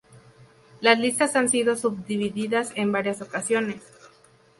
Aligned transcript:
Las 0.79 0.97
listas 0.97 1.35
han 1.35 1.47
sido 1.47 1.75
subdivididas 1.75 2.71
en 2.75 2.91
varias 2.91 3.21
ocasiones. 3.21 3.83